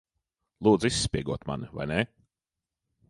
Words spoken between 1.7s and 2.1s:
vai ne?